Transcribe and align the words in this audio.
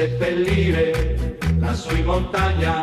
seppellire 0.00 1.36
lassù 1.58 1.94
in 1.94 2.04
montagna. 2.06 2.80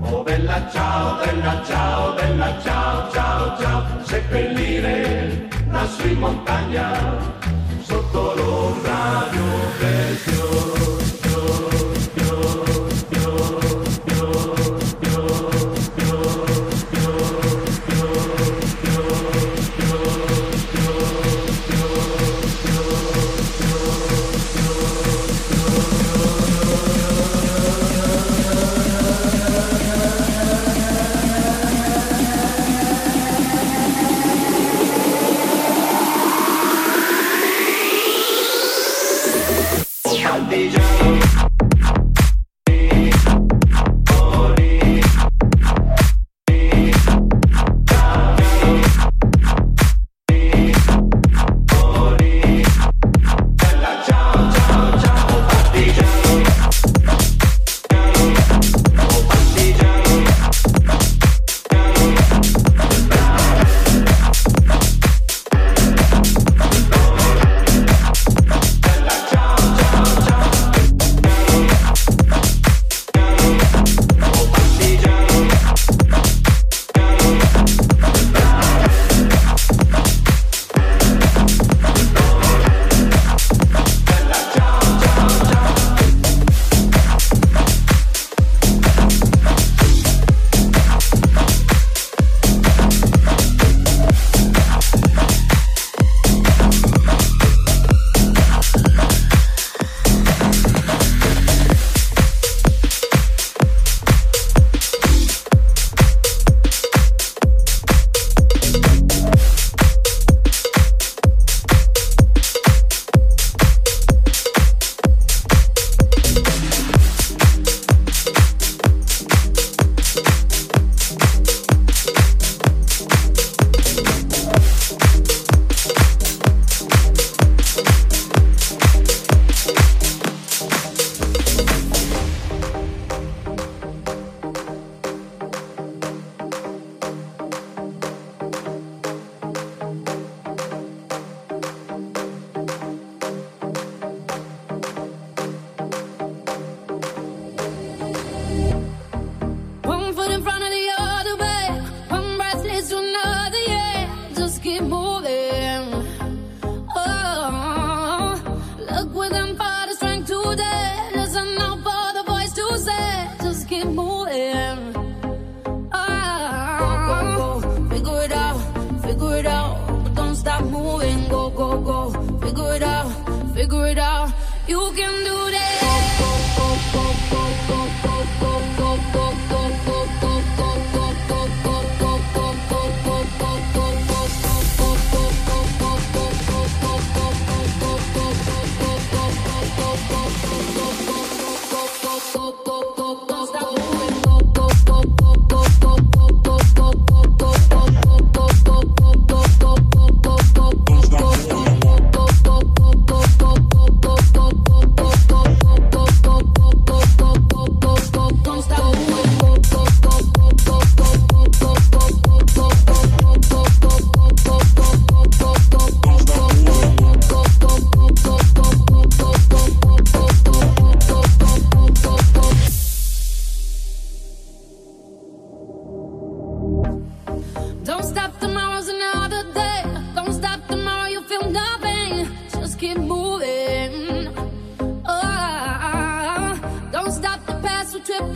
Oh 0.00 0.22
bella 0.22 0.66
ciao 0.72 1.22
bella 1.22 1.62
ciao 1.62 2.14
bella 2.14 2.58
ciao 2.62 3.10
ciao 3.12 3.58
ciao. 3.60 3.84
Seppellire 4.02 5.48
lassù 5.70 6.06
in 6.06 6.18
montagna. 6.18 6.86
Sotto 7.82 8.34
l'ombra 8.34 9.28
di 9.30 9.36
un 9.36 9.70
bel 9.78 10.16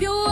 We're 0.03 0.32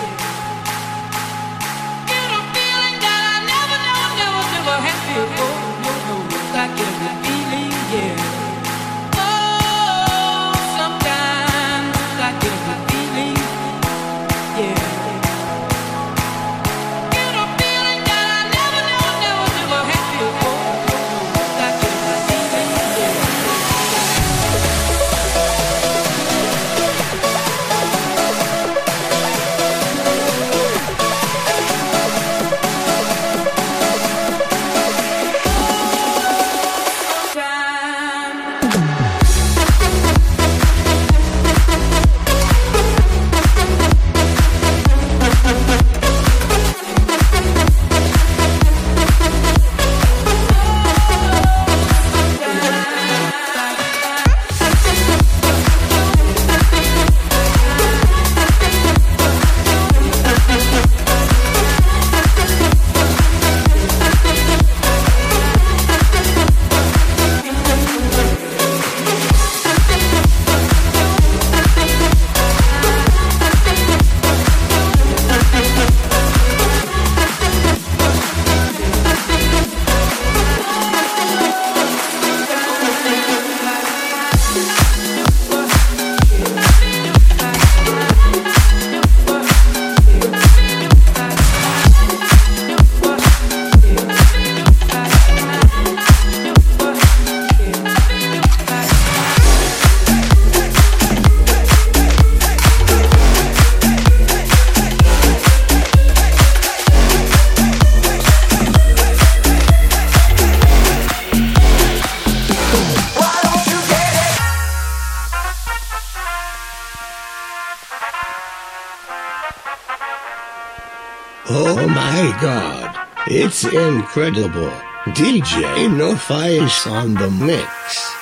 It's 123.27 123.63
incredible. 123.63 124.69
DJ 125.07 125.89
No 125.89 126.15
Face 126.15 126.85
on 126.85 127.15
the 127.15 127.29
mix. 127.31 128.13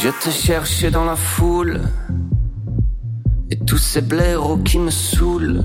Je 0.00 0.08
te 0.08 0.30
cherchais 0.30 0.90
dans 0.90 1.04
la 1.04 1.14
foule 1.14 1.82
et 3.50 3.58
tous 3.66 3.76
ces 3.76 4.00
blaireaux 4.00 4.56
qui 4.56 4.78
me 4.78 4.90
saoulent. 4.90 5.64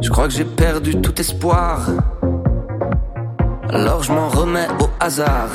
Je 0.00 0.08
crois 0.08 0.28
que 0.28 0.34
j'ai 0.34 0.46
perdu 0.46 0.98
tout 1.02 1.20
espoir. 1.20 1.80
Alors 3.68 4.02
je 4.02 4.12
m'en 4.12 4.30
remets 4.30 4.68
au 4.80 4.88
hasard. 4.98 5.50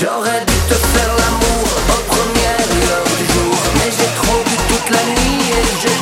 J'aurais 0.00 0.40
dû 0.40 0.58
te 0.70 0.74
faire 0.74 1.12
l'amour 1.20 1.66
aux 1.94 2.04
premières 2.14 2.70
heures 2.88 3.10
du 3.18 3.26
jour, 3.34 3.56
mais 3.74 3.90
j'ai 3.96 4.10
trop 4.22 4.40
bu 4.46 4.56
toute 4.68 4.90
la 4.90 5.04
nuit 5.04 5.42
et 5.58 5.82
comme 5.86 6.01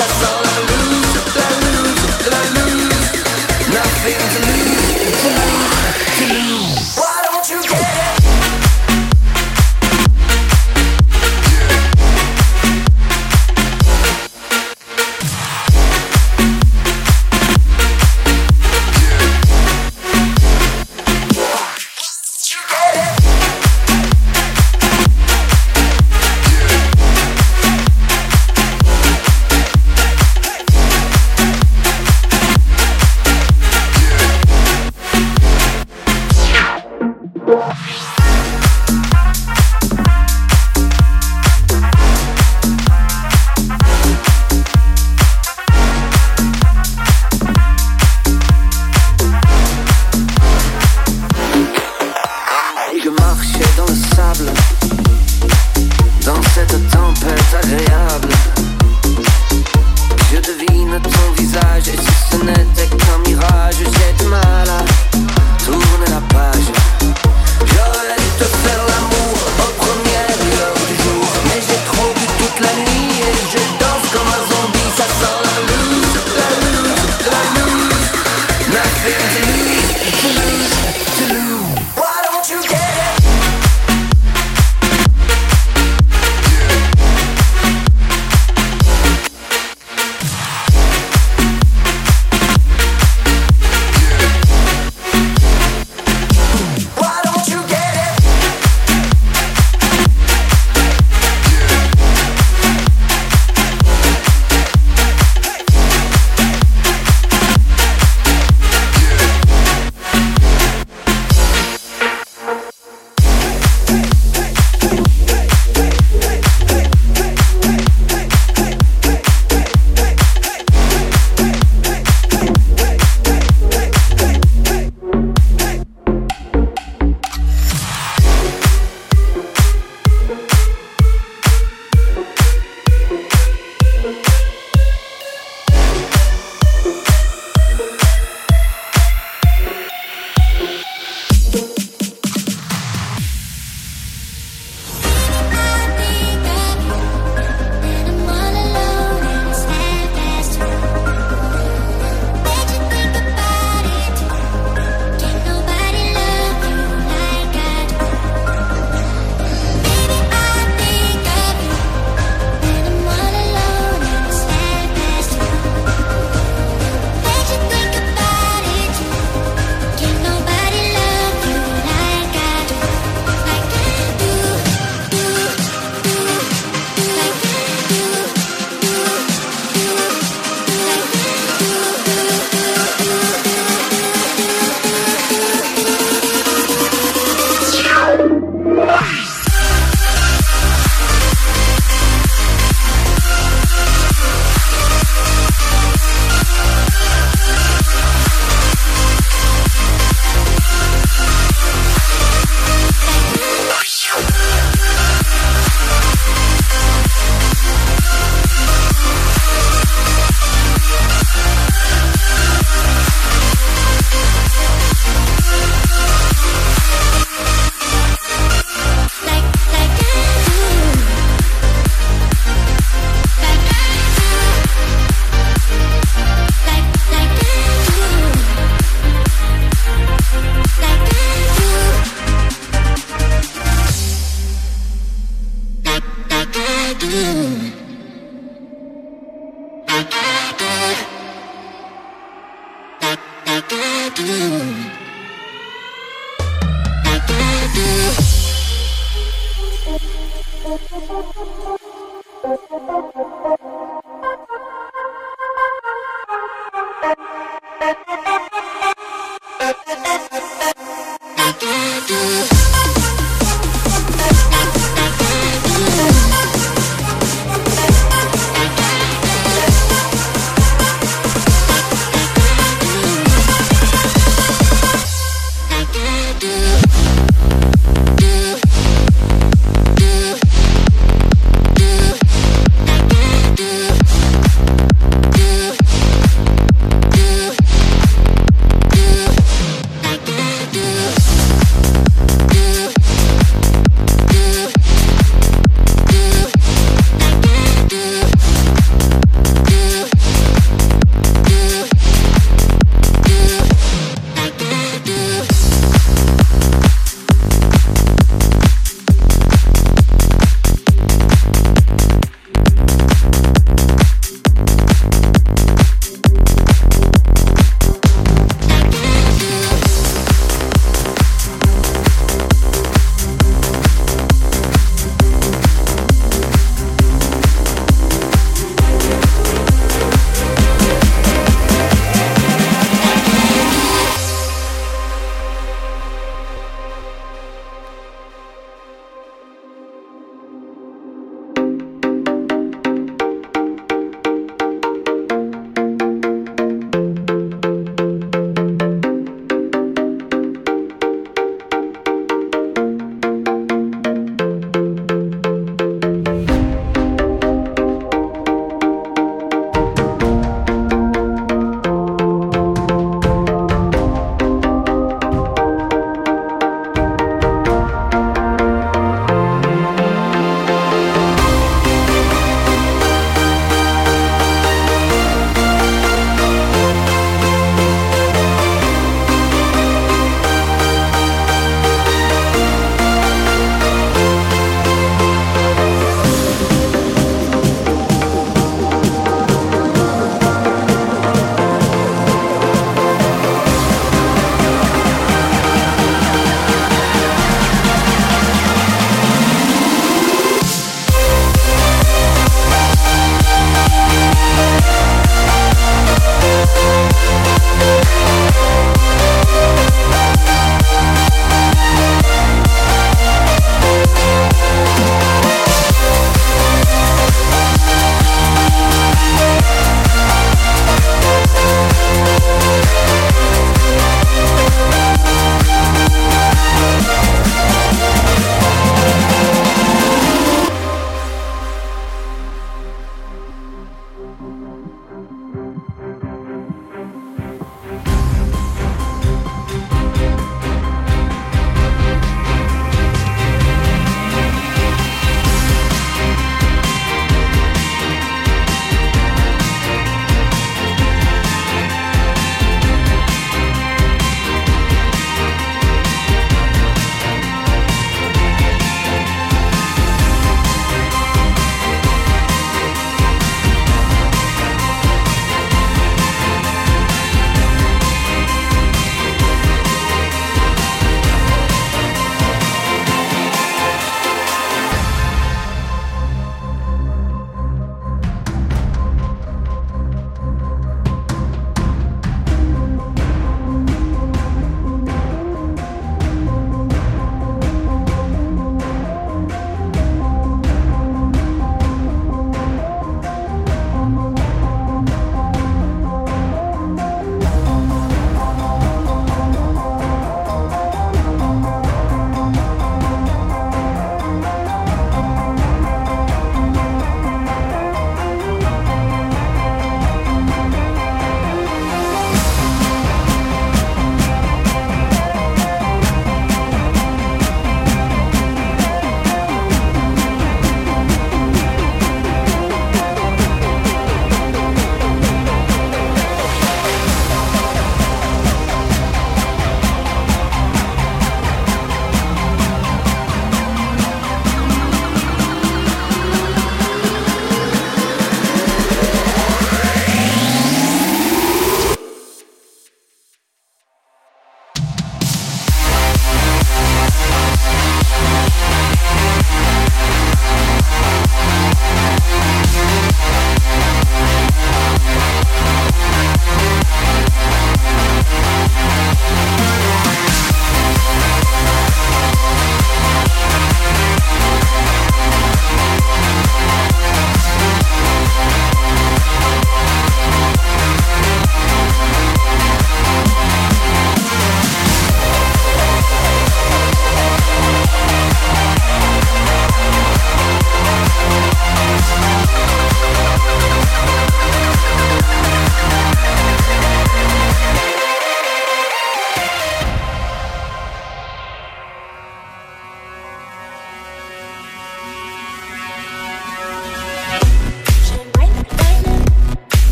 un 0.00 0.22
all 0.24 0.44
I 0.44 0.60
lune, 0.70 1.20
la 1.36 1.48
lune, 1.62 1.94
la 2.30 2.40
lune, 2.54 2.88
nothing 3.74 4.20
to 4.32 4.38
lose, 4.46 4.51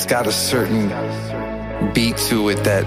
it's 0.00 0.10
got 0.10 0.26
a 0.26 0.32
certain 0.32 0.88
beat 1.92 2.16
to 2.16 2.48
it 2.48 2.64
that 2.64 2.86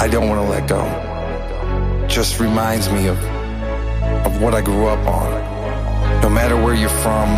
I 0.00 0.08
don't 0.08 0.30
want 0.30 0.40
to 0.40 0.48
let 0.50 0.66
go. 0.66 2.06
Just 2.08 2.40
reminds 2.40 2.90
me 2.90 3.06
of 3.08 3.18
of 4.24 4.40
what 4.40 4.54
I 4.54 4.62
grew 4.62 4.86
up 4.86 5.06
on. 5.06 6.22
No 6.22 6.30
matter 6.30 6.56
where 6.56 6.74
you're 6.74 6.88
from, 6.88 7.28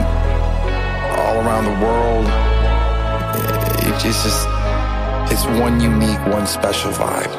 all 1.19 1.39
around 1.45 1.65
the 1.65 1.85
world, 1.85 2.27
eh, 3.35 3.89
it 3.89 4.01
just 4.01 4.47
it's 5.33 5.45
one 5.61 5.81
unique, 5.81 6.25
one 6.27 6.47
special 6.47 6.93
vibe. 6.93 7.35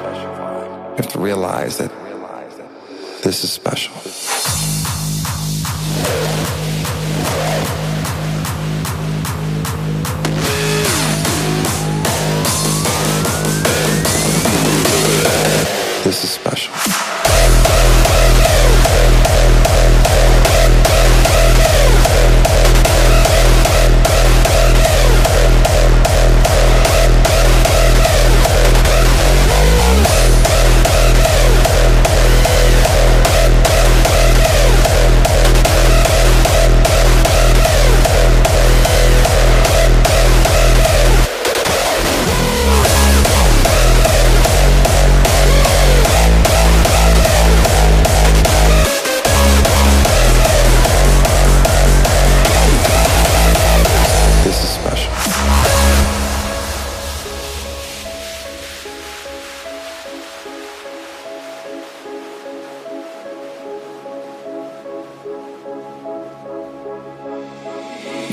You 0.90 0.96
have 0.98 1.08
to 1.14 1.20
realize 1.20 1.78
that 1.78 1.90
this 3.24 3.46
is 3.46 3.52
special. 3.54 3.96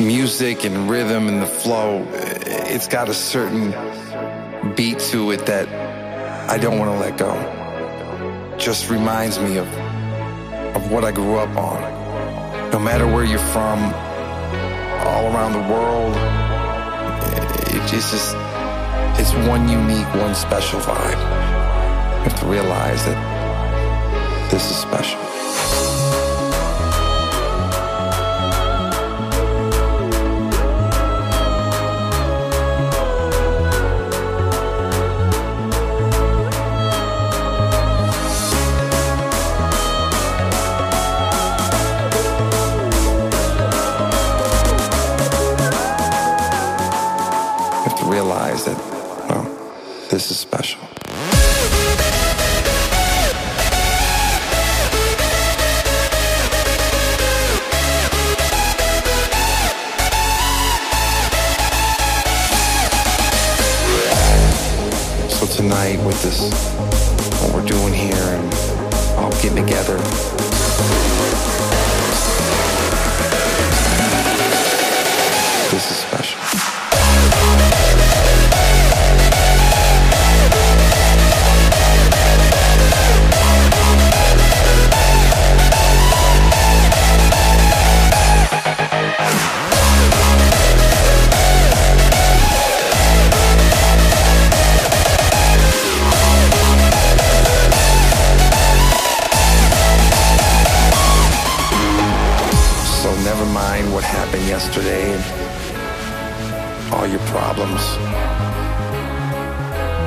Music 0.02 0.64
and 0.64 0.90
rhythm 0.90 1.28
and 1.28 1.40
the 1.40 1.46
flow, 1.46 2.04
it's 2.12 2.88
got 2.88 3.08
a 3.08 3.14
certain 3.14 3.70
beat 4.74 4.98
to 4.98 5.30
it 5.30 5.46
that 5.46 5.68
I 6.50 6.58
don't 6.58 6.78
want 6.78 6.90
to 6.90 6.98
let 6.98 7.16
go. 7.16 8.56
Just 8.58 8.90
reminds 8.90 9.38
me 9.38 9.58
of 9.58 9.68
of 10.74 10.90
what 10.90 11.04
I 11.04 11.12
grew 11.12 11.36
up 11.36 11.56
on. 11.56 11.80
No 12.72 12.80
matter 12.80 13.06
where 13.06 13.24
you're 13.24 13.38
from, 13.38 13.78
all 15.06 15.32
around 15.32 15.52
the 15.52 15.72
world. 15.72 16.16
It 17.68 17.86
just 17.88 18.34
it's 19.20 19.32
one 19.48 19.68
unique, 19.68 20.12
one 20.14 20.34
special 20.34 20.80
vibe. 20.80 21.20
You 22.18 22.30
have 22.30 22.40
to 22.40 22.46
realize 22.46 23.04
that 23.04 24.50
this 24.50 24.68
is 24.68 24.76
special. 24.76 25.31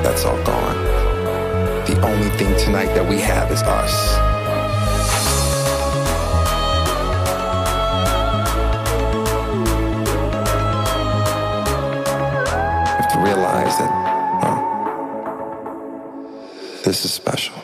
that's 0.06 0.24
all 0.24 0.40
gone. 0.44 0.76
The 1.86 2.00
only 2.00 2.28
thing 2.38 2.56
tonight 2.60 2.94
that 2.94 3.08
we 3.08 3.18
have 3.18 3.50
is 3.50 3.60
us. 3.62 4.16
You 12.86 13.02
have 13.02 13.12
to 13.14 13.18
realize 13.18 13.76
that, 13.78 13.92
this 16.84 17.04
is 17.04 17.12
special. 17.12 17.55